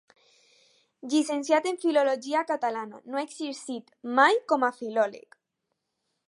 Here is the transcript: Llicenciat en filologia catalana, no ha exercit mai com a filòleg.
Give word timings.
Llicenciat 1.13 1.67
en 1.71 1.77
filologia 1.83 2.41
catalana, 2.53 3.03
no 3.11 3.21
ha 3.21 3.25
exercit 3.29 3.95
mai 4.21 4.41
com 4.55 4.67
a 4.71 4.75
filòleg. 4.81 5.41